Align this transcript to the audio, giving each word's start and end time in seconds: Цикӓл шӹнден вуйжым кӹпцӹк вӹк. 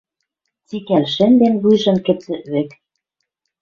Цикӓл 0.67 1.03
шӹнден 1.13 1.53
вуйжым 1.61 1.97
кӹпцӹк 2.05 2.41
вӹк. 2.51 2.69